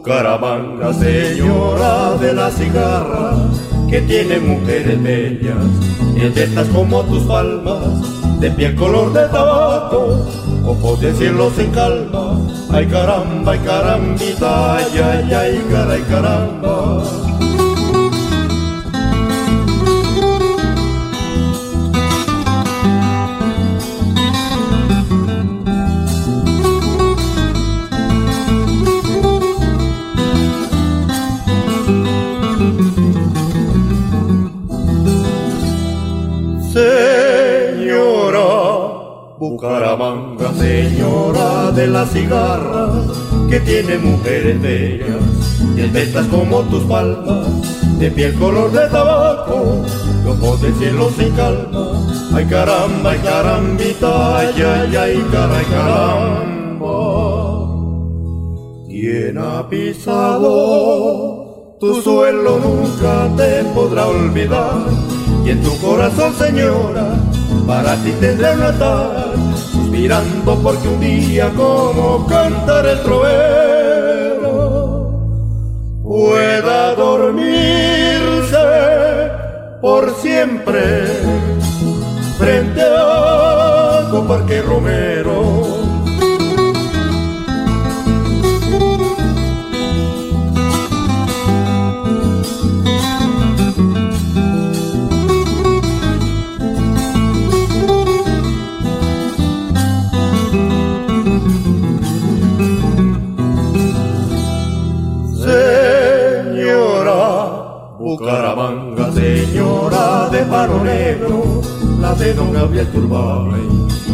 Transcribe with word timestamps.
Bucaramanga, 0.00 0.94
señora 0.94 2.16
de 2.16 2.32
la 2.32 2.50
cigarra, 2.50 3.32
que 3.86 4.00
tiene 4.00 4.40
mujeres 4.40 5.02
bellas, 5.02 5.58
estas 6.16 6.68
como 6.68 7.02
tus 7.02 7.22
palmas, 7.24 8.40
de 8.40 8.50
piel 8.50 8.74
color 8.76 9.12
de 9.12 9.28
tabaco, 9.28 10.26
ojos 10.64 11.00
de 11.02 11.12
cielo 11.12 11.50
sin 11.54 11.70
calma, 11.72 12.40
ay 12.70 12.86
caramba, 12.86 13.52
ay 13.52 13.58
carambita, 13.58 14.76
ay 14.76 14.98
ay 15.04 15.32
ay, 15.34 15.64
caray 15.70 16.02
caramba. 16.08 17.29
Cigarra, 42.12 42.90
que 43.48 43.60
tiene 43.60 43.98
mujeres 43.98 44.60
bellas, 44.60 45.22
tetas 45.92 46.26
como 46.26 46.60
tus 46.62 46.82
palmas, 46.84 47.46
de 47.98 48.10
piel 48.10 48.34
color 48.34 48.72
de 48.72 48.88
tabaco, 48.88 49.84
ojos 50.26 50.62
de 50.62 50.72
cielo 50.74 51.10
sin 51.16 51.30
calma. 51.32 51.92
Ay 52.32 52.46
caramba, 52.46 53.10
ay 53.10 53.18
carambita, 53.18 54.38
ay 54.38 54.62
ay 54.62 54.96
ay, 54.96 55.26
caray 55.32 55.64
caramba. 55.64 56.88
Quien 58.86 59.38
ha 59.38 59.68
pisado 59.68 61.76
tu 61.80 62.00
suelo 62.02 62.58
nunca 62.58 63.28
te 63.36 63.64
podrá 63.74 64.06
olvidar, 64.06 64.78
y 65.44 65.50
en 65.50 65.62
tu 65.62 65.76
corazón, 65.78 66.32
señora, 66.34 67.16
para 67.70 67.94
ti 68.02 68.10
tendré 68.18 68.52
un 68.52 68.62
altar 68.62 69.32
suspirando 69.54 70.58
porque 70.60 70.88
un 70.88 70.98
día 70.98 71.52
como 71.54 72.26
cantar 72.26 72.84
el 72.84 73.00
trovero 73.04 74.54
pueda 76.02 76.96
dormirse 76.96 78.58
por 79.80 80.12
siempre 80.16 81.06
frente 82.38 82.82
a 82.82 84.08
tu 84.10 84.26
parque 84.26 84.62
romero 84.62 85.59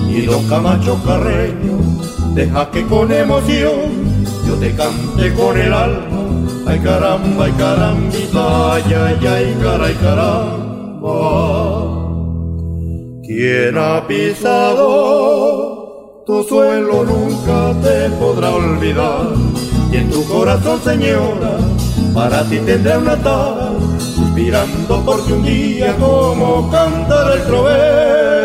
y 0.09 0.23
don 0.23 0.49
Camacho 0.49 0.99
Carreño, 1.05 1.79
deja 2.35 2.69
que 2.71 2.85
con 2.87 3.13
emoción 3.13 4.25
yo 4.45 4.55
te 4.57 4.75
cante 4.75 5.33
con 5.35 5.57
el 5.57 5.73
alma, 5.73 6.19
ay 6.67 6.81
caramba, 6.81 7.45
ay 7.45 7.53
carambita, 7.53 8.75
ay 8.75 8.83
ay 8.93 9.27
ay, 9.27 9.57
caray 9.63 9.95
caramba. 9.95 11.13
Quien 13.23 13.79
ha 13.79 14.05
pisado 14.09 14.65
tu 16.27 16.43
suelo 16.43 17.05
nunca 17.05 17.73
te 17.83 18.11
podrá 18.19 18.51
olvidar, 18.51 19.29
y 19.93 19.97
en 19.99 20.11
tu 20.11 20.25
corazón, 20.25 20.81
señora, 20.83 21.59
para 22.13 22.43
ti 22.49 22.59
tendré 22.59 22.99
una 22.99 23.17
tarde 23.17 23.79
suspirando 24.01 25.03
porque 25.05 25.33
un 25.35 25.45
día 25.45 25.95
como 25.99 26.69
cantar 26.71 27.33
el 27.33 27.45
trovero 27.45 28.36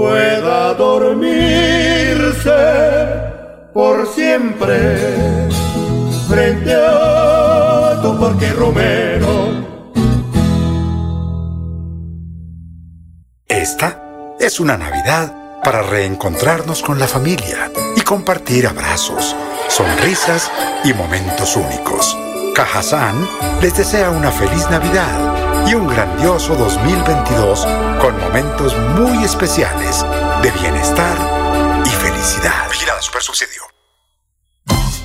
pueda 0.00 0.72
dormirse 0.74 2.50
por 3.74 4.06
siempre 4.06 5.48
frente 6.26 6.74
a 6.74 8.00
tu 8.00 8.18
parque 8.18 8.50
romero. 8.52 9.28
Esta 13.46 14.02
es 14.40 14.58
una 14.58 14.78
Navidad 14.78 15.34
para 15.62 15.82
reencontrarnos 15.82 16.82
con 16.82 16.98
la 16.98 17.06
familia 17.06 17.70
y 17.94 18.00
compartir 18.00 18.66
abrazos, 18.66 19.36
sonrisas 19.68 20.50
y 20.82 20.94
momentos 20.94 21.56
únicos. 21.56 22.16
Cajazán 22.54 23.28
les 23.60 23.76
desea 23.76 24.08
una 24.08 24.30
feliz 24.30 24.66
Navidad 24.70 25.49
y 25.70 25.74
un 25.74 25.86
grandioso 25.86 26.56
2022 26.56 27.66
con 28.00 28.18
momentos 28.18 28.74
muy 28.98 29.22
especiales 29.24 30.04
de 30.42 30.50
bienestar 30.50 31.16
y 31.86 31.90
felicidad. 31.90 32.68
Vigilada 32.70 33.00
Super 33.00 33.22
Subsidio. 33.22 33.62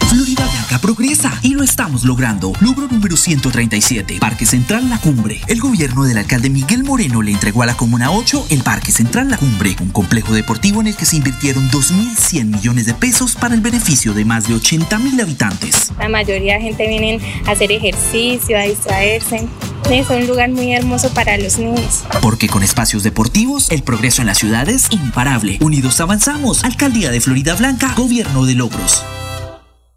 Florida 0.10 0.44
Blanca 0.44 0.80
progresa 0.80 1.40
y 1.44 1.54
lo 1.54 1.62
estamos 1.62 2.04
logrando. 2.04 2.54
Logro 2.62 2.88
número 2.88 3.16
137, 3.16 4.18
Parque 4.20 4.46
Central 4.46 4.90
La 4.90 4.98
Cumbre. 4.98 5.40
El 5.48 5.60
gobierno 5.60 6.04
del 6.06 6.18
alcalde 6.18 6.50
Miguel 6.50 6.84
Moreno 6.84 7.22
le 7.22 7.32
entregó 7.32 7.62
a 7.62 7.68
la 7.68 7.76
Comuna 7.76 8.12
8 8.12 8.48
el 8.50 8.64
Parque 8.64 8.92
Central 8.92 9.30
La 9.30 9.38
Cumbre, 9.38 9.76
un 9.82 9.92
complejo 9.92 10.34
deportivo 10.34 10.82
en 10.82 10.88
el 10.88 10.96
que 10.96 11.06
se 11.06 11.18
invirtieron 11.18 11.70
2.100 11.70 12.46
millones 12.46 12.86
de 12.88 12.94
pesos 12.96 13.36
para 13.36 13.54
el 13.54 13.62
beneficio 13.62 14.14
de 14.14 14.26
más 14.26 14.48
de 14.48 14.56
80.000 14.56 15.22
habitantes. 15.22 15.92
La 16.00 16.10
mayoría 16.10 16.56
de 16.56 16.62
gente 16.62 16.88
viene 16.88 17.44
a 17.46 17.52
hacer 17.52 17.72
ejercicio, 17.72 18.58
a 18.58 18.62
distraerse. 18.62 19.48
Es 19.90 20.10
un 20.10 20.26
lugar 20.26 20.50
muy 20.50 20.74
hermoso 20.74 21.14
para 21.14 21.38
los 21.38 21.60
niños. 21.60 22.04
Porque 22.22 22.48
con 22.48 22.64
espacios 22.64 23.04
deportivos, 23.04 23.70
el 23.72 23.84
progreso 23.84 24.22
en 24.22 24.28
la 24.28 24.36
ciudad 24.36 24.68
es 24.68 24.92
imparable. 24.92 25.58
Unidos 25.62 26.00
avanzamos. 26.02 26.64
Alcaldía 26.64 27.12
de 27.12 27.22
Florida 27.22 27.56
Blanca, 27.56 27.94
Gobierno 27.96 28.46
de 28.46 28.56
Logros. 28.56 29.04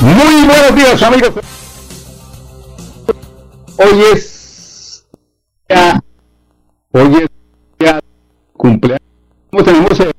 Muy 0.00 0.46
buenos 0.46 0.74
días, 0.74 1.02
amigos. 1.02 1.30
Hoy 3.76 4.02
es 4.14 5.06
ya, 5.68 6.02
hoy 6.92 7.16
es 7.16 7.28
ya 7.78 8.00
cumpleaños. 8.54 9.06
¿Cómo 9.50 9.62
tenemos? 9.62 10.00
El... 10.00 10.14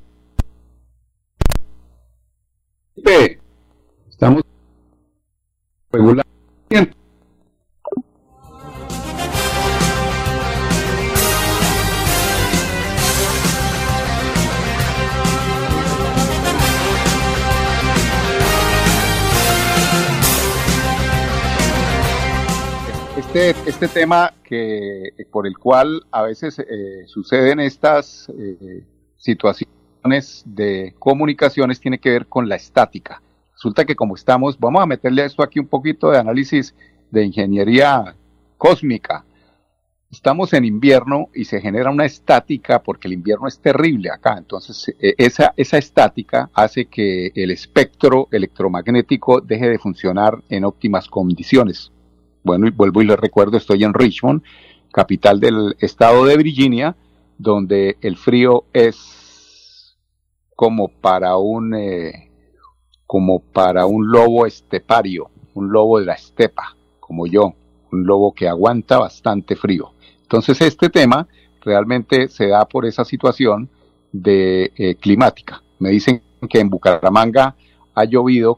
Este, 23.82 24.00
tema 24.00 24.32
que, 24.44 25.10
por 25.32 25.44
el 25.44 25.58
cual 25.58 26.04
a 26.12 26.22
veces 26.22 26.56
eh, 26.60 27.02
suceden 27.06 27.58
estas 27.58 28.28
eh, 28.28 28.84
situaciones 29.16 30.44
de 30.46 30.94
comunicaciones 31.00 31.80
tiene 31.80 31.98
que 31.98 32.10
ver 32.10 32.26
con 32.26 32.48
la 32.48 32.54
estática. 32.54 33.20
Resulta 33.52 33.84
que 33.84 33.96
como 33.96 34.14
estamos, 34.14 34.56
vamos 34.60 34.84
a 34.84 34.86
meterle 34.86 35.22
a 35.22 35.24
esto 35.24 35.42
aquí 35.42 35.58
un 35.58 35.66
poquito 35.66 36.12
de 36.12 36.18
análisis 36.18 36.76
de 37.10 37.24
ingeniería 37.24 38.14
cósmica. 38.56 39.24
Estamos 40.12 40.52
en 40.52 40.64
invierno 40.64 41.30
y 41.34 41.44
se 41.44 41.60
genera 41.60 41.90
una 41.90 42.04
estática 42.04 42.84
porque 42.84 43.08
el 43.08 43.14
invierno 43.14 43.48
es 43.48 43.58
terrible 43.58 44.10
acá. 44.10 44.36
Entonces, 44.38 44.94
e, 45.00 45.16
esa, 45.18 45.54
esa 45.56 45.78
estática 45.78 46.50
hace 46.54 46.84
que 46.84 47.32
el 47.34 47.50
espectro 47.50 48.28
electromagnético 48.30 49.40
deje 49.40 49.68
de 49.70 49.80
funcionar 49.80 50.40
en 50.48 50.64
óptimas 50.64 51.08
condiciones. 51.08 51.90
Bueno, 52.44 52.66
y 52.66 52.70
vuelvo 52.70 53.02
y 53.02 53.06
les 53.06 53.18
recuerdo, 53.18 53.56
estoy 53.56 53.84
en 53.84 53.94
Richmond, 53.94 54.42
capital 54.92 55.40
del 55.40 55.76
estado 55.78 56.24
de 56.24 56.36
Virginia, 56.36 56.96
donde 57.38 57.96
el 58.00 58.16
frío 58.16 58.64
es 58.72 59.96
como 60.56 60.88
para 60.88 61.36
un 61.36 61.74
eh, 61.74 62.30
como 63.06 63.40
para 63.40 63.86
un 63.86 64.10
lobo 64.10 64.46
estepario, 64.46 65.30
un 65.54 65.72
lobo 65.72 65.98
de 65.98 66.06
la 66.06 66.14
estepa, 66.14 66.76
como 66.98 67.26
yo, 67.26 67.54
un 67.92 68.06
lobo 68.06 68.32
que 68.32 68.48
aguanta 68.48 68.98
bastante 68.98 69.54
frío. 69.54 69.92
Entonces 70.22 70.60
este 70.62 70.88
tema 70.88 71.28
realmente 71.60 72.28
se 72.28 72.48
da 72.48 72.64
por 72.66 72.86
esa 72.86 73.04
situación 73.04 73.68
de 74.12 74.72
eh, 74.76 74.94
climática. 74.96 75.62
Me 75.78 75.90
dicen 75.90 76.22
que 76.48 76.58
en 76.58 76.70
Bucaramanga 76.70 77.54
ha 77.94 78.04
llovido 78.04 78.56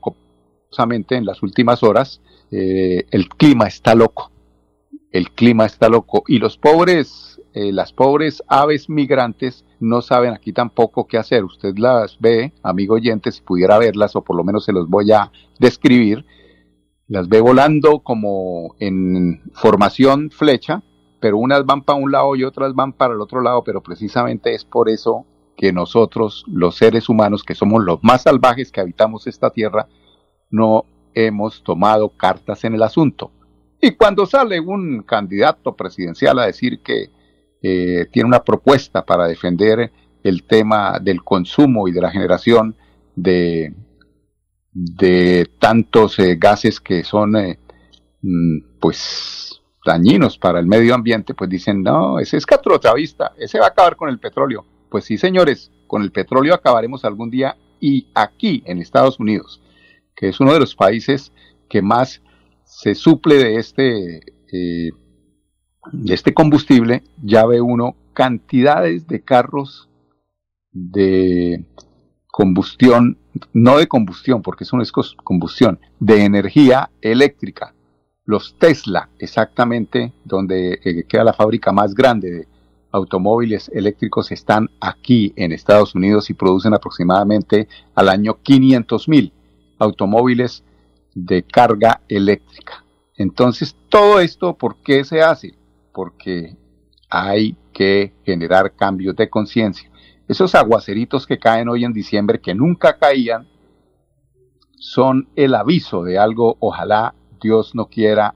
en 0.79 1.25
las 1.25 1.43
últimas 1.43 1.83
horas 1.83 2.21
eh, 2.51 3.07
el 3.11 3.29
clima 3.29 3.67
está 3.67 3.95
loco, 3.95 4.31
el 5.11 5.31
clima 5.31 5.67
está 5.67 5.89
loco. 5.89 6.25
Y 6.27 6.39
los 6.39 6.57
pobres, 6.57 7.41
eh, 7.53 7.73
las 7.73 7.93
pobres 7.93 8.43
aves 8.49 8.89
migrantes 8.89 9.65
no 9.81 10.03
saben 10.03 10.33
aquí 10.33 10.53
tampoco 10.53 11.07
qué 11.07 11.19
hacer. 11.19 11.45
Usted 11.45 11.75
las 11.77 12.19
ve, 12.19 12.53
amigo 12.63 12.95
oyente, 12.95 13.33
si 13.33 13.43
pudiera 13.43 13.79
verlas 13.79 14.17
o 14.17 14.23
por 14.23 14.37
lo 14.37 14.45
menos 14.45 14.65
se 14.65 14.73
los 14.73 14.89
voy 14.89 15.13
a 15.13 15.31
describir, 15.59 16.25
las 17.09 17.29
ve 17.29 17.41
volando 17.41 18.01
como 18.01 18.75
en 18.79 19.43
formación 19.53 20.31
flecha, 20.31 20.83
pero 21.21 21.39
unas 21.39 21.65
van 21.65 21.83
para 21.83 21.99
un 21.99 22.13
lado 22.13 22.37
y 22.37 22.45
otras 22.45 22.75
van 22.75 22.93
para 22.93 23.15
el 23.15 23.21
otro 23.21 23.41
lado, 23.41 23.63
pero 23.65 23.83
precisamente 23.83 24.55
es 24.55 24.65
por 24.65 24.89
eso 24.89 25.27
que 25.57 25.73
nosotros, 25.73 26.45
los 26.49 26.77
seres 26.77 27.09
humanos, 27.09 27.45
que 27.45 27.55
somos 27.55 27.83
los 27.85 28.03
más 28.03 28.23
salvajes 28.23 28.73
que 28.73 28.81
habitamos 28.81 29.27
esta 29.27 29.51
tierra, 29.51 29.89
no 30.51 30.87
hemos 31.15 31.63
tomado 31.63 32.09
cartas 32.11 32.65
en 32.65 32.75
el 32.75 32.83
asunto. 32.83 33.31
Y 33.81 33.93
cuando 33.93 34.27
sale 34.27 34.61
un 34.61 35.03
candidato 35.03 35.75
presidencial 35.75 36.39
a 36.39 36.47
decir 36.47 36.81
que 36.81 37.11
eh, 37.63 38.07
tiene 38.11 38.29
una 38.29 38.43
propuesta 38.43 39.05
para 39.05 39.27
defender 39.27 39.93
el 40.23 40.45
tema 40.45 40.99
del 41.01 41.23
consumo 41.23 41.87
y 41.87 41.93
de 41.93 42.01
la 42.01 42.11
generación 42.11 42.75
de, 43.15 43.75
tantos 45.59 46.19
eh, 46.19 46.37
gases 46.37 46.81
que 46.81 47.05
son 47.05 47.37
eh, 47.37 47.59
mm, 48.23 48.81
pues 48.81 49.61
dañinos 49.85 50.39
para 50.39 50.59
el 50.59 50.67
medio 50.67 50.95
ambiente, 50.95 51.35
pues 51.35 51.51
dicen, 51.51 51.83
no, 51.83 52.19
ese 52.19 52.39
es 52.39 52.47
catrotravista, 52.47 53.33
ese 53.39 53.59
va 53.59 53.67
a 53.67 53.69
acabar 53.69 53.97
con 53.97 54.09
el 54.09 54.19
petróleo. 54.19 54.65
Pues 54.89 55.05
sí, 55.05 55.19
señores, 55.19 55.71
con 55.87 56.03
el 56.03 56.11
petróleo 56.11 56.55
acabaremos 56.55 57.05
algún 57.05 57.31
día 57.31 57.57
y 57.81 58.09
aquí 58.15 58.63
en 58.67 58.79
Estados 58.79 59.21
Unidos 59.21 59.61
que 60.15 60.29
es 60.29 60.41
uno 60.41 60.53
de 60.53 60.61
los 60.61 60.75
países 60.75 61.33
que 61.69 61.83
más 61.83 62.23
se 62.65 62.95
suple 62.95 63.37
de 63.37 63.57
este, 63.57 64.21
eh, 64.53 64.91
este 66.07 66.35
combustible, 66.35 67.03
ya 67.23 67.47
ve 67.47 67.61
uno 67.61 67.97
cantidades 68.13 69.07
de 69.07 69.23
carros 69.23 69.89
de 70.73 71.65
combustión, 72.29 73.19
no 73.53 73.79
de 73.79 73.87
combustión, 73.87 74.43
porque 74.43 74.65
eso 74.65 74.77
no 74.77 74.83
es 74.83 74.93
combustión, 74.93 75.79
de 76.01 76.25
energía 76.25 76.91
eléctrica. 77.01 77.75
Los 78.25 78.57
Tesla, 78.59 79.11
exactamente 79.19 80.13
donde 80.25 80.81
eh, 80.85 81.05
queda 81.09 81.25
la 81.25 81.33
fábrica 81.33 81.73
más 81.73 81.95
grande 81.95 82.31
de 82.31 82.49
automóviles 82.91 83.71
eléctricos, 83.75 84.33
están 84.33 84.71
aquí 84.81 85.33
en 85.37 85.53
Estados 85.53 85.95
Unidos 85.95 86.31
y 86.31 86.35
producen 86.35 86.75
aproximadamente 86.75 87.69
al 87.95 88.09
año 88.09 88.39
500 88.43 89.09
mil 89.09 89.33
automóviles 89.79 90.65
de 91.15 91.43
carga 91.43 92.01
eléctrica. 92.09 92.85
Entonces, 93.17 93.77
todo 93.89 94.21
esto, 94.21 94.55
¿por 94.55 94.77
qué 94.77 95.05
se 95.05 95.23
hace? 95.23 95.55
Porque 95.93 96.57
hay 97.09 97.57
que 97.73 98.13
generar 98.25 98.75
cambios 98.75 99.15
de 99.17 99.31
conciencia. 99.31 99.91
Esos 100.27 100.55
aguaceritos 100.55 101.27
que 101.27 101.39
caen 101.39 101.69
hoy 101.69 101.85
en 101.85 101.93
diciembre, 101.93 102.41
que 102.41 102.55
nunca 102.55 102.99
caían, 102.99 103.47
son 104.79 105.29
el 105.37 105.55
aviso 105.55 106.03
de 106.03 106.19
algo, 106.19 106.57
ojalá 106.61 107.15
Dios 107.41 107.75
no 107.75 107.87
quiera, 107.87 108.35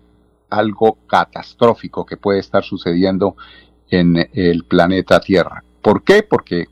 algo 0.50 0.98
catastrófico 1.06 2.06
que 2.06 2.16
puede 2.16 2.38
estar 2.38 2.64
sucediendo 2.64 3.36
en 3.90 4.28
el 4.32 4.64
planeta 4.64 5.20
Tierra. 5.20 5.64
¿Por 5.82 6.02
qué? 6.04 6.22
Porque 6.22 6.66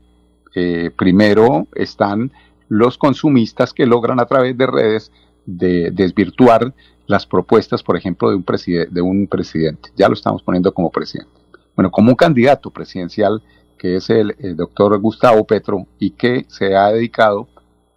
eh, 0.55 0.91
primero 0.95 1.67
están 1.75 2.31
los 2.69 2.97
consumistas 2.97 3.73
que 3.73 3.85
logran 3.85 4.19
a 4.19 4.25
través 4.25 4.57
de 4.57 4.67
redes 4.67 5.11
de 5.45 5.91
desvirtuar 5.91 6.73
las 7.05 7.25
propuestas, 7.25 7.81
por 7.83 7.95
ejemplo, 7.95 8.29
de 8.29 8.35
un, 8.35 8.45
de 8.91 9.01
un 9.01 9.27
presidente. 9.27 9.89
Ya 9.95 10.07
lo 10.07 10.13
estamos 10.13 10.43
poniendo 10.43 10.73
como 10.73 10.91
presidente. 10.91 11.31
Bueno, 11.75 11.89
como 11.89 12.09
un 12.09 12.15
candidato 12.15 12.69
presidencial 12.69 13.41
que 13.77 13.97
es 13.97 14.09
el, 14.09 14.35
doctor 14.55 14.99
Gustavo 14.99 15.45
Petro 15.45 15.85
y 15.99 16.11
que 16.11 16.45
se 16.49 16.75
ha 16.75 16.91
dedicado 16.91 17.47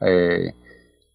eh, 0.01 0.53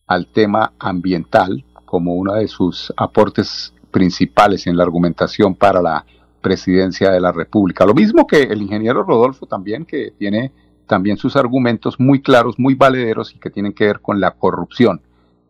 al 0.08 0.28
tema 0.28 0.74
ambiental 0.80 1.64
como 1.86 2.16
uno 2.16 2.34
de 2.34 2.48
sus 2.48 2.92
aportes 2.98 3.74
principales 3.92 4.68
en 4.68 4.76
la 4.76 4.84
argumentación 4.84 5.56
para 5.56 5.82
la 5.82 6.06
presidencia 6.42 7.12
de 7.12 7.22
la 7.22 7.32
República. 7.32 7.86
Lo 7.86 7.94
mismo 7.94 8.28
que 8.28 8.44
el 8.44 8.62
ingeniero 8.62 9.04
Rodolfo 9.04 9.46
también, 9.46 9.86
que 9.86 10.12
tiene 10.18 10.52
también 10.88 11.18
sus 11.18 11.36
argumentos 11.36 12.00
muy 12.00 12.22
claros, 12.22 12.60
muy 12.60 12.76
valederos 12.76 13.34
y 13.34 13.40
que 13.40 13.50
tienen 13.50 13.74
que 13.74 13.86
ver 13.86 14.02
con 14.02 14.20
la 14.20 14.32
corrupción. 14.32 15.02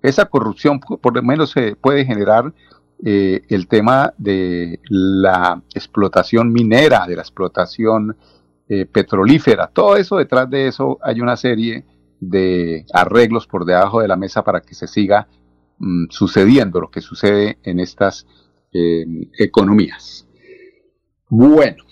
Esa 0.02 0.26
corrupción 0.26 0.80
por 0.80 1.16
lo 1.16 1.24
menos 1.24 1.52
se 1.52 1.76
puede 1.76 2.06
generar 2.06 2.54
eh, 3.04 3.42
el 3.50 3.68
tema 3.68 4.14
de 4.18 4.80
la 4.90 5.62
explotación 5.74 6.54
minera, 6.54 7.06
de 7.08 7.16
la 7.16 7.22
explotación 7.24 8.16
eh, 8.70 8.86
petrolífera. 8.86 9.68
Todo 9.68 9.98
eso, 9.98 10.18
detrás 10.18 10.50
de 10.50 10.68
eso 10.68 10.98
hay 11.02 11.22
una 11.22 11.36
serie 11.36 11.86
de 12.20 12.86
arreglos 12.94 13.48
por 13.48 13.66
debajo 13.66 14.02
de 14.02 14.08
la 14.08 14.16
mesa 14.16 14.44
para 14.44 14.62
que 14.62 14.74
se 14.74 14.88
siga 14.88 15.28
mm, 15.80 16.06
sucediendo 16.10 16.80
lo 16.80 16.90
que 16.90 17.02
sucede 17.02 17.58
en 17.64 17.80
estas 17.80 18.26
eh, 18.72 19.06
economías. 19.38 20.28
Bueno, 21.30 21.84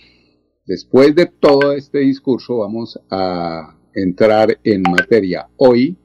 Después 0.65 1.13
de 1.13 1.25
todo 1.25 1.73
este 1.73 1.99
discurso 1.99 2.59
vamos 2.59 2.97
a 3.09 3.75
entrar 3.93 4.57
en 4.63 4.81
materia. 4.83 5.49
Hoy 5.57 5.97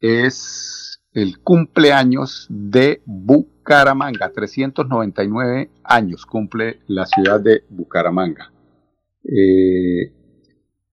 es 0.00 1.02
el 1.12 1.40
cumpleaños 1.40 2.46
de 2.48 3.02
Bucaramanga. 3.04 4.32
399 4.32 5.70
años 5.84 6.24
cumple 6.24 6.80
la 6.86 7.04
ciudad 7.04 7.38
de 7.40 7.64
Bucaramanga. 7.68 8.52
Eh, 9.22 10.12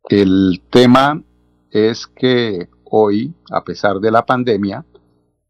el 0.10 0.62
tema 0.70 1.24
es 1.72 2.08
que 2.08 2.68
hoy, 2.84 3.34
a 3.52 3.64
pesar 3.64 4.00
de 4.00 4.12
la 4.12 4.26
pandemia, 4.26 4.86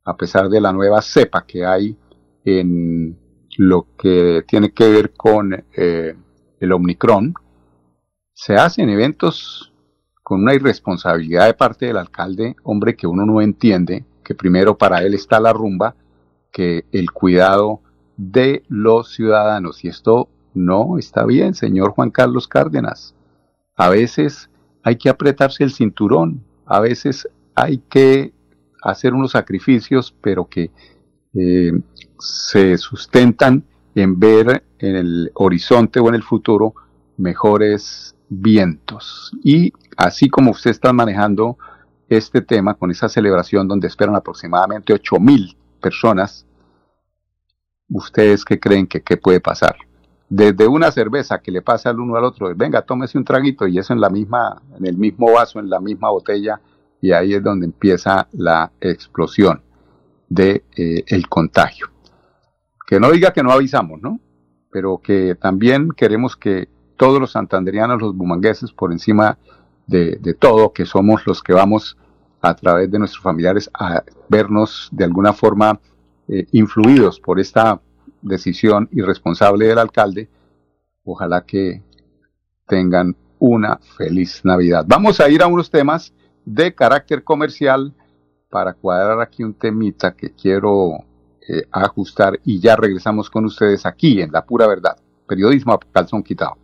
a 0.03 0.15
pesar 0.15 0.47
de 0.47 0.61
la 0.61 0.71
nueva 0.71 1.01
cepa 1.01 1.43
que 1.47 1.65
hay 1.65 1.97
en 2.45 3.17
lo 3.57 3.87
que 3.97 4.43
tiene 4.47 4.71
que 4.71 4.89
ver 4.89 5.13
con 5.13 5.53
eh, 5.75 6.15
el 6.63 6.71
Omicron, 6.71 7.33
se 8.33 8.55
hacen 8.55 8.89
eventos 8.89 9.73
con 10.23 10.41
una 10.41 10.55
irresponsabilidad 10.55 11.47
de 11.47 11.53
parte 11.53 11.85
del 11.85 11.97
alcalde, 11.97 12.55
hombre 12.63 12.95
que 12.95 13.05
uno 13.05 13.25
no 13.25 13.41
entiende, 13.41 14.05
que 14.23 14.33
primero 14.33 14.77
para 14.77 15.03
él 15.03 15.13
está 15.13 15.39
la 15.39 15.51
rumba 15.53 15.95
que 16.51 16.85
el 16.91 17.11
cuidado 17.11 17.81
de 18.15 18.63
los 18.69 19.13
ciudadanos. 19.13 19.83
Y 19.83 19.89
esto 19.89 20.29
no 20.53 20.97
está 20.97 21.25
bien, 21.25 21.53
señor 21.53 21.91
Juan 21.91 22.11
Carlos 22.11 22.47
Cárdenas. 22.47 23.13
A 23.75 23.89
veces 23.89 24.49
hay 24.83 24.95
que 24.95 25.09
apretarse 25.09 25.63
el 25.63 25.71
cinturón, 25.71 26.43
a 26.65 26.79
veces 26.79 27.27
hay 27.55 27.79
que 27.89 28.33
hacer 28.81 29.13
unos 29.13 29.31
sacrificios, 29.31 30.15
pero 30.21 30.47
que 30.47 30.71
eh, 31.33 31.73
se 32.19 32.77
sustentan 32.77 33.65
en 33.95 34.19
ver 34.19 34.63
en 34.79 34.95
el 34.95 35.31
horizonte 35.35 35.99
o 35.99 36.09
en 36.09 36.15
el 36.15 36.23
futuro 36.23 36.73
mejores 37.17 38.15
vientos. 38.29 39.31
Y 39.43 39.71
así 39.97 40.29
como 40.29 40.51
usted 40.51 40.71
está 40.71 40.93
manejando 40.93 41.57
este 42.09 42.41
tema 42.41 42.73
con 42.75 42.91
esa 42.91 43.09
celebración 43.09 43.67
donde 43.67 43.87
esperan 43.87 44.15
aproximadamente 44.15 44.93
8 44.93 45.19
mil 45.19 45.55
personas, 45.81 46.45
¿ustedes 47.89 48.43
qué 48.45 48.59
creen 48.59 48.87
que 48.87 49.01
qué 49.01 49.17
puede 49.17 49.39
pasar? 49.39 49.75
Desde 50.29 50.67
una 50.67 50.91
cerveza 50.91 51.39
que 51.39 51.51
le 51.51 51.61
pasa 51.61 51.89
al 51.89 51.99
uno 51.99 52.15
al 52.15 52.23
otro, 52.23 52.53
venga, 52.55 52.81
tómese 52.81 53.17
un 53.17 53.23
traguito 53.23 53.67
y 53.67 53.77
eso 53.77 53.93
en 53.93 54.01
la 54.01 54.09
misma, 54.09 54.61
en 54.77 54.85
el 54.87 54.97
mismo 54.97 55.31
vaso, 55.31 55.59
en 55.59 55.69
la 55.69 55.79
misma 55.79 56.09
botella, 56.09 56.59
y 57.01 57.11
ahí 57.11 57.33
es 57.33 57.43
donde 57.43 57.65
empieza 57.65 58.27
la 58.31 58.71
explosión 58.79 59.61
de 60.29 60.63
eh, 60.75 61.03
el 61.05 61.27
contagio. 61.27 61.92
Que 62.93 62.99
no 62.99 63.09
diga 63.09 63.33
que 63.33 63.41
no 63.41 63.51
avisamos, 63.51 64.03
¿no? 64.03 64.19
Pero 64.69 64.99
que 64.99 65.33
también 65.33 65.89
queremos 65.97 66.35
que 66.35 66.69
todos 66.95 67.19
los 67.19 67.31
santanderianos, 67.31 67.99
los 67.99 68.15
bumangueses, 68.15 68.71
por 68.71 68.91
encima 68.91 69.39
de, 69.87 70.37
todo, 70.39 70.73
que 70.73 70.85
somos 70.85 71.25
los 71.25 71.41
que 71.41 71.53
vamos 71.53 71.97
a 72.39 72.53
través 72.53 72.91
de 72.91 72.99
nuestros 72.99 73.23
familiares 73.23 73.67
a 73.73 74.03
vernos 74.29 74.89
de 74.91 75.05
alguna 75.05 75.33
forma 75.33 75.79
eh, 76.27 76.45
influidos 76.51 77.19
por 77.19 77.39
esta 77.39 77.81
decisión 78.21 78.87
irresponsable 78.91 79.65
del 79.65 79.79
alcalde, 79.79 80.29
ojalá 81.03 81.43
que 81.47 81.81
tengan 82.67 83.15
una 83.39 83.79
feliz 83.97 84.45
Navidad. 84.45 84.85
Vamos 84.87 85.19
a 85.19 85.29
ir 85.29 85.41
a 85.41 85.47
unos 85.47 85.71
temas 85.71 86.13
de 86.45 86.75
carácter 86.75 87.23
comercial 87.23 87.91
para 88.51 88.75
cuadrar 88.75 89.19
aquí 89.19 89.43
un 89.43 89.55
temita 89.55 90.15
que 90.15 90.29
quiero 90.35 91.05
eh, 91.47 91.67
ajustar 91.71 92.39
y 92.45 92.59
ya 92.59 92.75
regresamos 92.75 93.29
con 93.29 93.45
ustedes 93.45 93.85
aquí 93.85 94.21
en 94.21 94.31
La 94.31 94.45
Pura 94.45 94.67
Verdad. 94.67 94.97
Periodismo 95.27 95.73
a 95.73 95.79
calzón 95.91 96.23
quitado. 96.23 96.57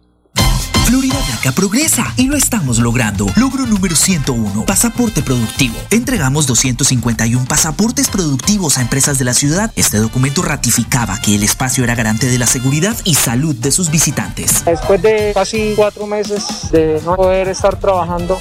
Florida 0.89 1.17
Blanca 1.24 1.51
progresa 1.51 2.13
y 2.17 2.25
lo 2.27 2.36
estamos 2.36 2.79
logrando. 2.79 3.27
Logro 3.36 3.67
número 3.67 3.95
101, 3.95 4.65
pasaporte 4.65 5.21
productivo. 5.21 5.75
Entregamos 5.91 6.48
251 6.48 7.45
pasaportes 7.48 8.09
productivos 8.09 8.79
a 8.79 8.81
empresas 8.81 9.19
de 9.19 9.25
la 9.25 9.36
ciudad. 9.36 9.71
Este 9.75 9.98
documento 9.98 10.41
ratificaba 10.41 11.19
que 11.21 11.36
el 11.36 11.43
espacio 11.43 11.83
era 11.83 11.93
garante 11.93 12.25
de 12.25 12.39
la 12.39 12.48
seguridad 12.48 12.98
y 13.03 13.13
salud 13.13 13.55
de 13.55 13.71
sus 13.71 13.91
visitantes. 13.91 14.65
Después 14.65 15.00
de 15.03 15.31
casi 15.36 15.74
cuatro 15.75 16.07
meses 16.07 16.71
de 16.71 17.00
no 17.05 17.15
poder 17.15 17.50
estar 17.50 17.79
trabajando, 17.79 18.39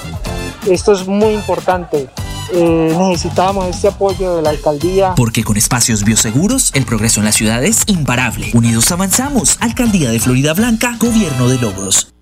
esto 0.67 0.93
es 0.93 1.07
muy 1.07 1.35
importante. 1.35 2.09
Eh, 2.53 2.95
necesitábamos 2.99 3.69
este 3.69 3.89
apoyo 3.89 4.37
de 4.37 4.43
la 4.43 4.51
alcaldía. 4.51 5.15
Porque 5.15 5.45
con 5.45 5.57
espacios 5.57 6.05
bioseguros, 6.05 6.71
el 6.75 6.85
progreso 6.85 7.21
en 7.21 7.27
la 7.27 7.33
ciudad 7.33 7.65
es 7.65 7.83
imparable. 7.87 8.51
Unidos 8.55 8.91
avanzamos. 8.93 9.57
Alcaldía 9.61 10.11
de 10.11 10.21
Florida 10.21 10.55
Blanca, 10.55 10.97
Gobierno 10.99 11.49
de 11.49 11.59
Logros. 11.59 12.13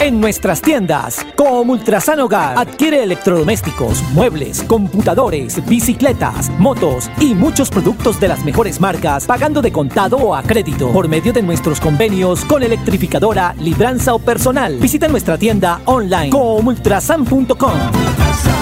En 0.00 0.20
nuestras 0.20 0.60
tiendas, 0.60 1.24
como 1.36 1.74
Ultrasan 1.74 2.18
Hogar, 2.18 2.58
adquiere 2.58 3.04
electrodomésticos, 3.04 4.02
muebles, 4.12 4.64
computadores, 4.64 5.64
bicicletas, 5.66 6.50
motos 6.58 7.08
y 7.20 7.34
muchos 7.34 7.70
productos 7.70 8.18
de 8.18 8.28
las 8.28 8.44
mejores 8.44 8.80
marcas, 8.80 9.26
pagando 9.26 9.62
de 9.62 9.70
contado 9.70 10.16
o 10.16 10.34
a 10.34 10.42
crédito 10.42 10.92
por 10.92 11.06
medio 11.06 11.32
de 11.32 11.42
nuestros 11.42 11.80
convenios 11.80 12.44
con 12.44 12.64
electrificadora, 12.64 13.54
libranza 13.60 14.12
o 14.12 14.18
personal. 14.18 14.76
Visita 14.78 15.06
nuestra 15.06 15.38
tienda 15.38 15.80
online 15.84 16.30
comultrasan.com. 16.30 18.61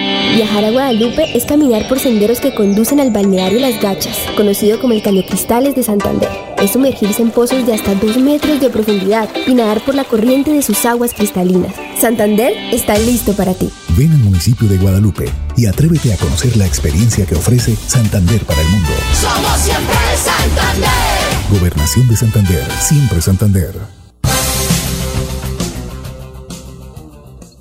Viajar 0.33 0.63
a 0.63 0.71
Guadalupe 0.71 1.37
es 1.37 1.45
caminar 1.45 1.89
por 1.89 1.99
senderos 1.99 2.39
que 2.39 2.55
conducen 2.55 3.01
al 3.01 3.11
balneario 3.11 3.59
Las 3.59 3.81
Gachas, 3.81 4.17
conocido 4.37 4.79
como 4.79 4.93
el 4.93 5.03
Caño 5.03 5.23
Cristales 5.23 5.75
de 5.75 5.83
Santander. 5.83 6.29
Es 6.61 6.71
sumergirse 6.71 7.21
en 7.21 7.31
pozos 7.31 7.65
de 7.65 7.73
hasta 7.73 7.93
2 7.95 8.17
metros 8.17 8.61
de 8.61 8.69
profundidad 8.69 9.27
y 9.45 9.53
nadar 9.53 9.83
por 9.83 9.93
la 9.93 10.05
corriente 10.05 10.53
de 10.53 10.61
sus 10.61 10.85
aguas 10.85 11.13
cristalinas. 11.13 11.75
Santander 11.99 12.53
está 12.71 12.97
listo 12.97 13.33
para 13.33 13.53
ti. 13.53 13.69
Ven 13.97 14.11
al 14.11 14.19
municipio 14.19 14.69
de 14.69 14.77
Guadalupe 14.77 15.25
y 15.57 15.65
atrévete 15.65 16.13
a 16.13 16.17
conocer 16.17 16.55
la 16.55 16.65
experiencia 16.65 17.25
que 17.25 17.35
ofrece 17.35 17.75
Santander 17.75 18.41
para 18.45 18.61
el 18.61 18.69
mundo. 18.69 18.89
Somos 19.13 19.59
siempre 19.59 19.95
Santander. 20.15 21.59
Gobernación 21.59 22.07
de 22.07 22.15
Santander, 22.15 22.65
siempre 22.79 23.21
Santander. 23.21 24.00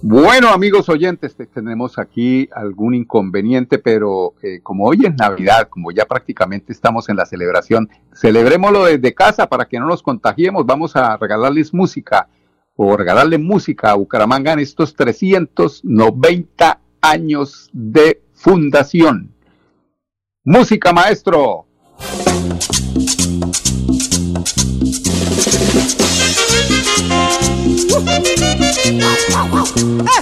Bueno, 0.03 0.49
amigos 0.49 0.89
oyentes, 0.89 1.37
tenemos 1.53 1.99
aquí 1.99 2.49
algún 2.55 2.95
inconveniente, 2.95 3.79
pero 3.79 4.33
eh, 4.43 4.61
como 4.63 4.87
hoy 4.87 5.05
es 5.05 5.15
Navidad, 5.15 5.69
como 5.69 5.93
ya 5.93 6.07
prácticamente 6.07 6.73
estamos 6.73 7.11
en 7.11 7.17
la 7.17 7.27
celebración, 7.27 7.91
celebrémoslo 8.15 8.87
desde 8.87 9.13
casa 9.13 9.47
para 9.47 9.67
que 9.67 9.79
no 9.79 9.87
nos 9.87 10.03
contagiemos. 10.03 10.65
Vamos 10.65 10.97
a 10.97 11.19
regalarles 11.19 11.75
música 11.75 12.29
o 12.77 12.97
regalarle 12.97 13.37
música 13.37 13.91
a 13.91 13.95
Bucaramanga 13.95 14.55
en 14.55 14.61
estos 14.61 14.95
390 14.95 16.81
años 17.03 17.69
de 17.75 18.23
fundación. 18.33 19.35
Música, 20.45 20.95
maestro. 20.95 21.67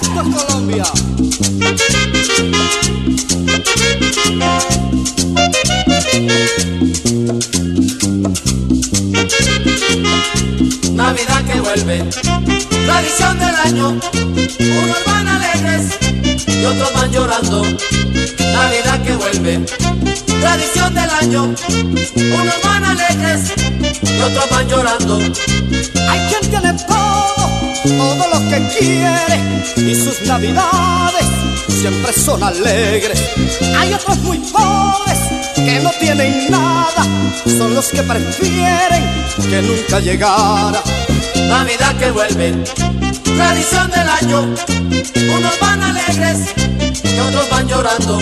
Esto 0.01 0.21
es 0.21 0.35
Colombia. 0.35 0.83
Navidad 10.93 11.45
que 11.45 11.61
vuelve, 11.61 12.03
tradición 12.85 13.37
del 13.37 13.55
año. 13.55 13.89
Unos 13.89 15.05
van 15.05 15.27
alegres 15.27 15.97
y 16.47 16.65
otros 16.65 16.93
van 16.93 17.11
llorando. 17.11 17.61
Navidad 18.51 19.03
que 19.03 19.15
vuelve 19.15 20.28
tradición 20.39 20.93
del 20.93 21.09
año, 21.09 21.43
unos 21.43 22.61
van 22.63 22.85
alegres 22.85 23.53
y 24.01 24.21
otros 24.21 24.49
van 24.49 24.67
llorando. 24.67 25.17
Hay 25.17 26.19
quien 26.29 26.49
tiene 26.49 26.73
todo, 26.87 27.49
todo 27.83 28.27
lo 28.33 28.49
que 28.49 28.67
quiere 28.77 29.61
y 29.77 29.95
sus 29.95 30.21
navidades 30.27 31.25
siempre 31.67 32.13
son 32.13 32.43
alegres. 32.43 33.21
Hay 33.77 33.93
otros 33.93 34.17
muy 34.19 34.37
pobres 34.39 35.19
que 35.55 35.79
no 35.81 35.91
tienen 35.99 36.51
nada, 36.51 37.05
son 37.45 37.73
los 37.73 37.87
que 37.89 38.03
prefieren 38.03 39.03
que 39.49 39.61
nunca 39.61 39.99
llegara. 39.99 40.81
Navidad 41.47 41.95
que 41.97 42.11
vuelve, 42.11 42.53
tradición 43.35 43.89
del 43.91 44.09
año, 44.09 44.41
unos 45.37 45.59
van 45.59 45.83
alegres 45.83 46.53
y 47.03 47.19
otros 47.19 47.49
van 47.49 47.67
llorando. 47.67 48.19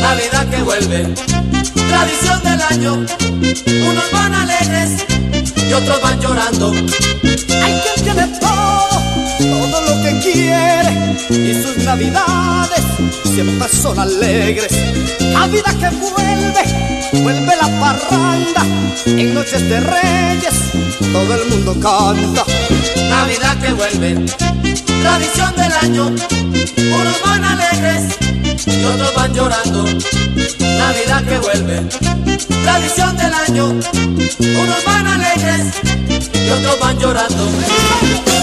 Navidad 0.00 0.46
que 0.50 0.62
vuelve, 0.62 1.14
tradición 1.88 2.42
del 2.42 2.62
año, 2.62 2.94
unos 2.94 4.12
van 4.12 4.34
alegres 4.34 5.06
y 5.68 5.72
otros 5.72 6.02
van 6.02 6.20
llorando. 6.20 6.72
Hay 6.72 7.80
quien 7.82 8.04
tiene 8.04 8.38
todo, 8.38 8.88
todo 9.38 9.80
lo 9.82 10.02
que 10.02 10.20
quiere 10.20 11.16
y 11.30 11.62
sus 11.62 11.78
navidades 11.84 12.84
siempre 13.22 13.68
son 13.68 13.98
alegres. 13.98 14.72
Navidad 15.32 15.74
que 15.78 15.90
vuelve, 15.96 16.99
vuelve 17.12 17.56
la 17.56 17.68
parranda 17.80 18.62
en 19.06 19.34
noches 19.34 19.68
de 19.68 19.80
reyes, 19.80 20.54
todo 21.12 21.34
el 21.34 21.48
mundo 21.50 21.72
canta. 21.74 22.44
Navidad 23.08 23.56
que 23.60 23.72
vuelve, 23.72 24.26
tradición 25.02 25.54
del 25.56 25.72
año, 25.82 26.06
unos 26.06 27.22
van 27.24 27.44
alegres 27.44 28.16
y 28.66 28.84
otros 28.84 29.14
van 29.14 29.34
llorando. 29.34 29.84
Navidad 29.84 31.24
que 31.24 31.38
vuelve, 31.38 31.82
tradición 32.64 33.16
del 33.16 33.34
año, 33.34 33.66
unos 33.66 34.84
van 34.84 35.06
alegres 35.06 35.74
y 36.34 36.50
otros 36.50 36.80
van 36.80 36.98
llorando. 36.98 38.39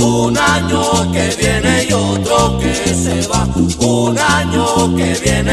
Un 0.00 0.36
año 0.36 1.12
que 1.12 1.28
viene 1.38 1.84
y 1.84 1.92
otro 1.92 2.58
que 2.58 2.74
se 2.74 3.28
va. 3.28 3.46
Un 3.80 4.18
año 4.18 4.96
que 4.96 5.14
viene 5.22 5.49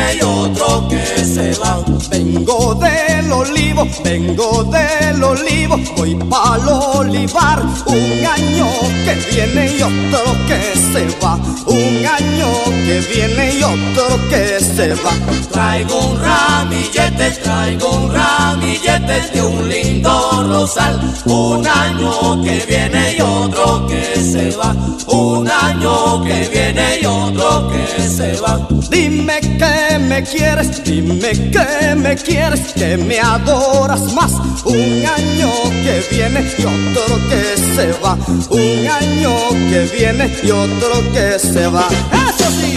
del 3.28 3.34
olivo, 3.34 3.86
vengo 4.06 4.64
del 4.64 5.22
olivo, 5.22 5.78
voy 5.98 6.16
pa'l 6.16 6.68
olivar. 6.96 7.62
Un 7.86 8.26
año 8.26 8.68
que 9.04 9.16
viene 9.32 9.76
y 9.78 9.82
otro 9.82 10.34
que 10.48 10.80
se 10.80 11.06
va. 11.22 11.36
Un 11.66 12.06
año 12.06 12.50
que 12.86 13.02
viene 13.14 13.56
y 13.56 13.64
otro 13.64 14.18
que 14.30 14.60
se 14.62 14.94
va. 15.04 15.12
Traigo 15.52 16.00
un 16.00 16.22
ramillete, 16.22 17.32
traigo 17.44 17.92
un 17.92 18.14
ramillete 18.14 19.22
de 19.34 19.42
un 19.42 19.68
lindo 19.68 20.46
rosal. 20.48 20.98
Un 21.26 21.68
año 21.68 22.42
que 22.44 22.64
viene 22.66 23.16
y 23.18 23.22
otro 23.22 23.88
que 23.88 24.16
se 24.16 24.56
va. 24.56 24.74
Un 25.08 25.50
año 25.50 26.24
que 26.24 26.48
viene 26.48 27.00
y 27.02 27.06
otro 27.06 27.70
que 27.70 28.02
se 28.04 28.40
va. 28.40 28.66
Dime 28.90 29.40
que 29.42 29.77
me 30.18 30.24
quieres, 30.24 30.84
dime 30.84 31.32
que 31.52 31.96
me 31.96 32.16
quieres, 32.16 32.74
que 32.74 32.98
me 32.98 33.20
adoras 33.20 34.02
más. 34.14 34.32
Un 34.66 35.06
año 35.06 35.52
que 35.84 36.04
viene 36.10 36.44
y 36.58 36.64
otro 36.64 37.20
que 37.30 37.56
se 37.76 37.92
va. 38.04 38.18
Un 38.50 38.88
año 38.88 39.50
que 39.70 39.82
viene 39.96 40.26
y 40.42 40.50
otro 40.50 41.04
que 41.14 41.38
se 41.38 41.68
va. 41.68 41.88
Eso 42.12 42.50
sí, 42.60 42.76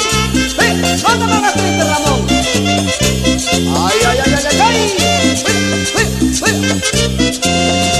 triste, 0.55 0.98
Ramón. 1.03 2.26
Ay, 3.87 3.98
ay, 4.07 4.18
ay, 4.26 4.33
ay, 4.37 4.46
ay, 4.61 4.94
ay. 7.57 7.99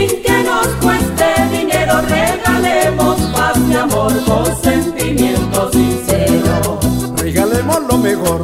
sin 0.00 0.22
que 0.22 0.42
nos 0.44 0.66
cueste 0.82 1.26
dinero, 1.50 2.00
regalemos 2.08 3.20
paz 3.32 3.58
y 3.68 3.74
amor 3.74 4.12
con 4.24 4.62
sentimiento 4.62 5.70
sincero. 5.72 6.80
Regalemos 7.16 7.82
lo 7.88 7.98
mejor, 7.98 8.42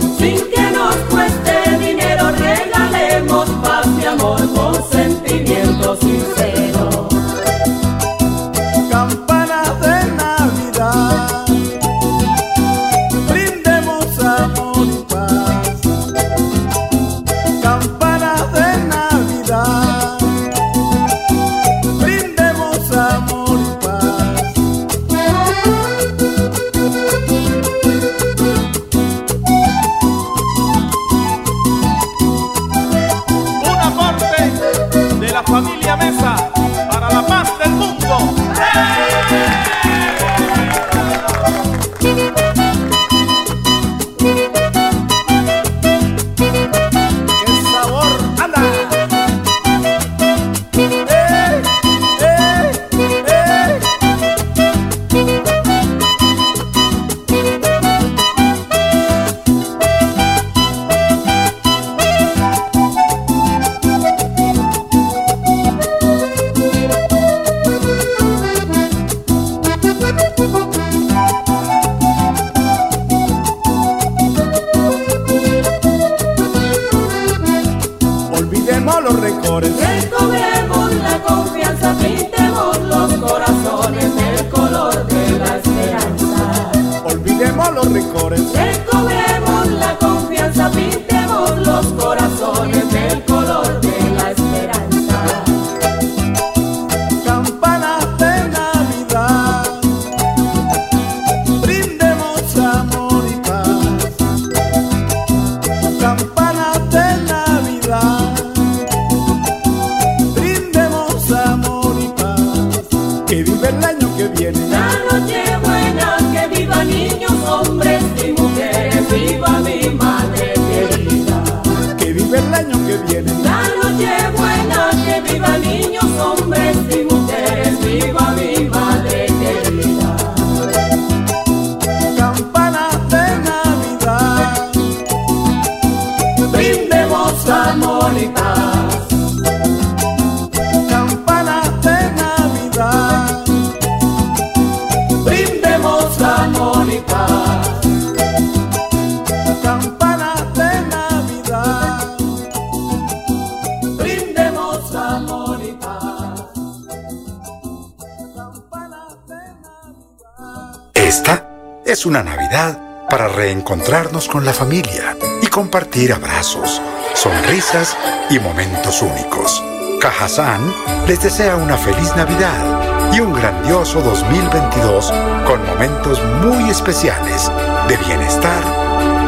es 161.97 162.05
una 162.05 162.23
Navidad 162.23 163.07
para 163.09 163.29
reencontrarnos 163.29 164.29
con 164.29 164.45
la 164.45 164.53
familia 164.53 165.17
y 165.41 165.47
compartir 165.47 166.13
abrazos, 166.13 166.83
sonrisas 167.15 167.97
y 168.29 168.39
momentos 168.39 169.01
únicos. 169.01 169.65
Cajazán 170.01 170.75
les 171.07 171.23
desea 171.23 171.57
una 171.57 171.79
feliz 171.79 172.15
Navidad 172.17 172.96
y 173.13 173.21
un 173.21 173.33
grandioso 173.33 174.01
2022 174.01 175.13
con 175.47 175.65
momentos 175.67 176.23
muy 176.43 176.71
especiales 176.71 177.51
de 177.89 177.97
bienestar 177.97 178.63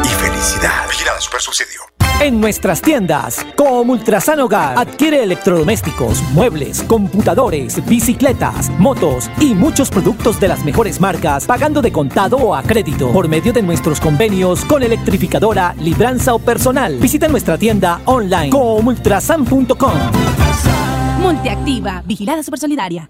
y 0.03 0.07
felicidad. 0.07 0.87
Vigilada 0.89 1.19
Super 1.21 1.41
Subsidio. 1.41 1.81
En 2.21 2.41
nuestras 2.41 2.81
tiendas, 2.81 3.45
como 3.55 3.93
Ultrasan 3.93 4.41
Hogar, 4.41 4.77
adquiere 4.77 5.23
electrodomésticos, 5.23 6.21
muebles, 6.33 6.83
computadores, 6.83 7.85
bicicletas, 7.87 8.69
motos 8.77 9.31
y 9.39 9.55
muchos 9.55 9.89
productos 9.89 10.37
de 10.37 10.49
las 10.49 10.65
mejores 10.65 10.99
marcas, 10.99 11.45
pagando 11.45 11.81
de 11.81 11.93
contado 11.93 12.35
o 12.35 12.55
a 12.55 12.63
crédito 12.63 13.13
por 13.13 13.29
medio 13.29 13.53
de 13.53 13.61
nuestros 13.61 14.01
convenios 14.01 14.65
con 14.65 14.83
electrificadora, 14.83 15.73
libranza 15.79 16.33
o 16.33 16.39
personal. 16.39 16.97
Visita 16.97 17.29
nuestra 17.29 17.57
tienda 17.57 18.01
online 18.03 18.49
comultrasan.com. 18.49 19.93
Multiactiva, 21.21 22.03
vigilada 22.05 22.43
supersolidaria. 22.43 23.09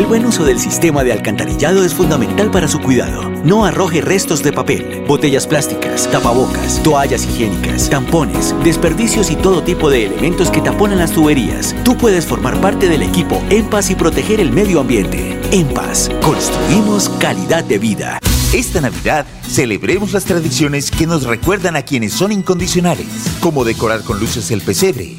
El 0.00 0.06
buen 0.06 0.24
uso 0.24 0.46
del 0.46 0.58
sistema 0.58 1.04
de 1.04 1.12
alcantarillado 1.12 1.84
es 1.84 1.92
fundamental 1.92 2.50
para 2.50 2.68
su 2.68 2.80
cuidado. 2.80 3.28
No 3.44 3.66
arroje 3.66 4.00
restos 4.00 4.42
de 4.42 4.50
papel, 4.50 5.04
botellas 5.06 5.46
plásticas, 5.46 6.10
tapabocas, 6.10 6.82
toallas 6.82 7.26
higiénicas, 7.26 7.90
tampones, 7.90 8.54
desperdicios 8.64 9.30
y 9.30 9.36
todo 9.36 9.62
tipo 9.62 9.90
de 9.90 10.06
elementos 10.06 10.50
que 10.50 10.62
taponan 10.62 11.00
las 11.00 11.12
tuberías. 11.12 11.76
Tú 11.84 11.98
puedes 11.98 12.24
formar 12.24 12.58
parte 12.62 12.88
del 12.88 13.02
equipo 13.02 13.42
En 13.50 13.68
y 13.90 13.94
proteger 13.94 14.40
el 14.40 14.52
medio 14.52 14.80
ambiente. 14.80 15.38
En 15.52 15.66
Paz, 15.68 16.10
construimos 16.22 17.10
calidad 17.20 17.62
de 17.62 17.76
vida. 17.76 18.20
Esta 18.54 18.80
Navidad 18.80 19.26
celebremos 19.46 20.14
las 20.14 20.24
tradiciones 20.24 20.90
que 20.90 21.06
nos 21.06 21.24
recuerdan 21.24 21.76
a 21.76 21.82
quienes 21.82 22.14
son 22.14 22.32
incondicionales, 22.32 23.06
como 23.40 23.64
decorar 23.64 24.02
con 24.02 24.18
luces 24.18 24.50
el 24.50 24.62
pesebre, 24.62 25.18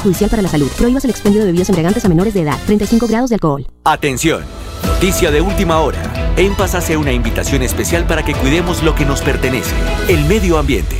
perjudicial 0.00 0.30
para 0.30 0.42
la 0.42 0.48
salud. 0.48 0.68
Prohíbas 0.78 1.04
el 1.04 1.10
expendio 1.10 1.40
de 1.40 1.46
bebidas 1.46 1.68
embriagantes 1.68 2.04
a 2.04 2.08
menores 2.08 2.34
de 2.34 2.42
edad. 2.42 2.58
35 2.66 3.06
grados 3.06 3.30
de 3.30 3.36
alcohol. 3.36 3.66
Atención, 3.84 4.42
noticia 4.84 5.30
de 5.30 5.40
última 5.40 5.80
hora. 5.80 6.32
En 6.36 6.54
Paz 6.54 6.74
hace 6.74 6.96
una 6.96 7.12
invitación 7.12 7.62
especial 7.62 8.06
para 8.06 8.24
que 8.24 8.34
cuidemos 8.34 8.82
lo 8.82 8.94
que 8.94 9.04
nos 9.04 9.20
pertenece, 9.20 9.74
el 10.08 10.24
medio 10.24 10.58
ambiente. 10.58 10.96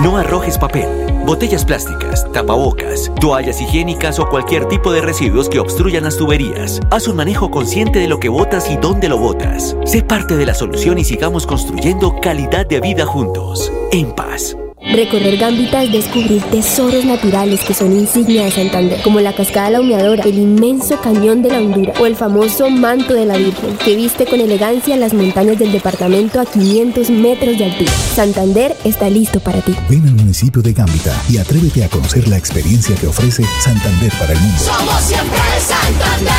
No 0.00 0.16
arrojes 0.16 0.58
papel, 0.58 0.88
botellas 1.24 1.64
plásticas, 1.64 2.26
tapabocas, 2.32 3.12
toallas 3.20 3.60
higiénicas 3.60 4.18
o 4.18 4.28
cualquier 4.28 4.66
tipo 4.66 4.90
de 4.90 5.02
residuos 5.02 5.48
que 5.48 5.60
obstruyan 5.60 6.04
las 6.04 6.16
tuberías. 6.16 6.80
Haz 6.90 7.06
un 7.06 7.16
manejo 7.16 7.50
consciente 7.50 8.00
de 8.00 8.08
lo 8.08 8.18
que 8.18 8.28
botas 8.30 8.70
y 8.70 8.76
dónde 8.76 9.08
lo 9.08 9.18
botas. 9.18 9.76
Sé 9.84 10.02
parte 10.02 10.36
de 10.36 10.46
la 10.46 10.54
solución 10.54 10.98
y 10.98 11.04
sigamos 11.04 11.46
construyendo 11.46 12.18
calidad 12.20 12.66
de 12.66 12.80
vida 12.80 13.06
juntos. 13.06 13.70
En 13.92 14.12
paz. 14.14 14.56
Recorrer 14.84 15.38
Gambita 15.38 15.82
es 15.82 15.92
descubrir 15.92 16.42
tesoros 16.50 17.04
naturales 17.04 17.60
que 17.60 17.72
son 17.72 17.92
insignia 17.92 18.44
de 18.44 18.50
Santander, 18.50 19.00
como 19.02 19.20
la 19.20 19.32
cascada 19.32 19.70
La 19.70 19.80
Humeadora, 19.80 20.24
el 20.24 20.38
inmenso 20.38 21.00
cañón 21.00 21.40
de 21.40 21.50
la 21.50 21.60
Hondura 21.60 21.94
o 22.00 22.06
el 22.06 22.16
famoso 22.16 22.68
manto 22.68 23.14
de 23.14 23.24
la 23.24 23.36
Virgen, 23.36 23.76
que 23.78 23.94
viste 23.96 24.26
con 24.26 24.40
elegancia 24.40 24.96
las 24.96 25.14
montañas 25.14 25.58
del 25.58 25.72
departamento 25.72 26.40
a 26.40 26.46
500 26.46 27.10
metros 27.10 27.58
de 27.58 27.64
altura. 27.66 27.92
Santander 28.14 28.76
está 28.84 29.08
listo 29.08 29.40
para 29.40 29.60
ti. 29.60 29.74
Ven 29.88 30.06
al 30.06 30.14
municipio 30.14 30.60
de 30.60 30.72
Gambita 30.72 31.22
y 31.28 31.38
atrévete 31.38 31.84
a 31.84 31.88
conocer 31.88 32.28
la 32.28 32.36
experiencia 32.36 32.96
que 32.96 33.06
ofrece 33.06 33.44
Santander 33.60 34.12
para 34.18 34.32
el 34.32 34.40
mundo. 34.40 34.58
Somos 34.58 35.00
siempre 35.00 35.38
Santander. 35.60 36.32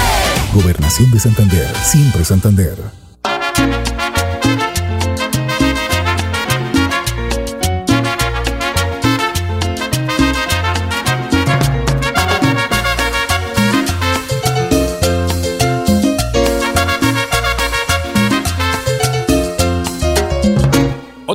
Gobernación 0.54 1.12
de 1.12 1.20
Santander, 1.20 1.76
siempre 1.84 2.26
Santander. 2.26 3.03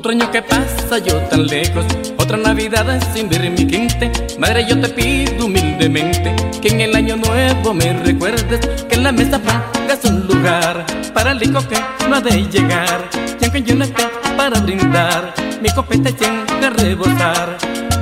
Otro 0.09 0.23
año 0.23 0.33
que 0.33 0.41
pasa 0.41 0.99
yo 1.05 1.17
tan 1.29 1.47
lejos, 1.47 1.85
otra 2.17 2.39
Navidad 2.39 2.99
sin 3.13 3.29
ver 3.29 3.51
mi 3.51 3.69
gente. 3.69 4.11
Madre, 4.39 4.65
yo 4.67 4.81
te 4.81 4.89
pido 4.89 5.45
humildemente 5.45 6.35
que 6.63 6.69
en 6.69 6.81
el 6.81 6.97
año 6.97 7.17
nuevo 7.17 7.75
me 7.75 7.93
recuerdes 7.93 8.59
que 8.89 8.95
en 8.95 9.03
la 9.03 9.13
mesa 9.13 9.39
pongas 9.39 10.03
un 10.07 10.27
lugar 10.27 10.87
para 11.13 11.33
el 11.33 11.43
hijo 11.43 11.61
que 11.69 11.77
no 12.09 12.17
ha 12.17 12.23
de 12.23 12.43
llegar. 12.49 13.11
Y 13.39 13.45
aunque 13.45 13.63
yo 13.63 13.75
no 13.75 13.85
esté 13.85 14.09
para 14.35 14.59
brindar, 14.61 15.35
mi 15.61 15.69
copeta 15.69 16.11
tiene 16.11 16.67
a 16.67 16.71
rebosar. 16.71 17.59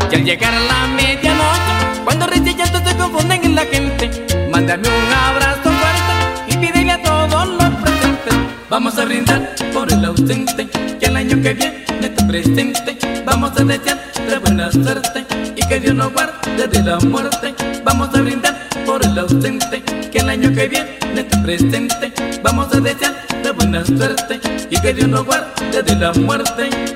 Y 0.09 0.15
al 0.15 0.25
llegar 0.25 0.55
a 0.55 0.61
la 0.61 0.87
medianoche, 0.95 2.05
cuando 2.05 2.29
risa 2.29 2.51
y 2.51 2.55
llanto 2.55 2.89
se 2.89 2.97
confunden 2.97 3.45
en 3.47 3.55
la 3.57 3.63
gente, 3.63 4.27
mándame 4.53 4.87
un 4.87 5.13
abrazo 5.13 5.73
fuerte 5.73 6.55
y 6.55 6.57
pídele 6.57 6.93
a 6.93 7.03
todos 7.03 7.49
los 7.49 7.75
presentes. 7.83 8.35
Vamos 8.71 8.97
a 8.97 9.05
brindar 9.05 9.57
por 9.75 9.93
el 9.93 10.05
ausente, 10.05 10.69
que 11.01 11.07
el 11.07 11.17
año 11.17 11.43
que 11.43 11.53
viene 11.53 11.76
presente. 12.43 12.99
Vamos 13.25 13.53
a 13.59 13.65
desear 13.65 13.99
de 14.29 14.39
buena 14.39 14.71
suerte 14.71 15.25
y 15.57 15.67
que 15.67 15.81
Dios 15.81 15.95
nos 15.95 16.13
guarde 16.13 16.67
de 16.69 16.83
la 16.83 16.99
muerte. 17.01 17.55
Vamos 17.83 18.11
a 18.15 18.21
brindar 18.21 18.69
por 18.85 19.03
el 19.05 19.19
ausente, 19.19 19.83
que 20.13 20.19
el 20.19 20.29
año 20.29 20.53
que 20.55 20.69
viene 20.69 20.99
te 21.15 21.37
presente. 21.39 22.13
Vamos 22.43 22.75
a 22.75 22.81
desear 22.81 23.15
de 23.43 23.51
buena 23.53 23.85
suerte 23.87 24.41
y 24.69 24.79
que 24.81 24.93
Dios 24.93 25.09
nos 25.09 25.25
guarde 25.25 25.83
de 25.83 25.97
la 25.97 26.13
muerte. 26.13 26.96